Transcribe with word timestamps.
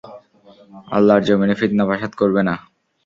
আল্লাহর 0.91 1.25
যমীনে 1.27 1.55
ফিতনা-ফাসাদ 1.59 2.11
করবে 2.15 2.41
না। 2.43 2.55